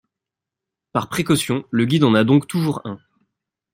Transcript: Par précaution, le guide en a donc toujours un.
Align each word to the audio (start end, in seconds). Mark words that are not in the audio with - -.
Par 0.93 1.09
précaution, 1.09 1.63
le 1.69 1.85
guide 1.85 2.03
en 2.05 2.15
a 2.15 2.23
donc 2.23 2.47
toujours 2.47 2.81
un. 2.85 2.97